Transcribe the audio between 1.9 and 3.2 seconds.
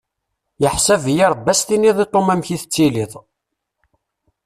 i Tom amek i tettiliḍ.